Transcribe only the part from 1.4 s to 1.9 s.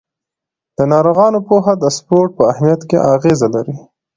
پوهه د